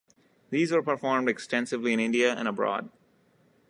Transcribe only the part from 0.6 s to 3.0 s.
were performed extensively in India and abroad.